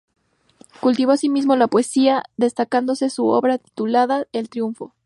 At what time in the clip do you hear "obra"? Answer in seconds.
3.27-3.59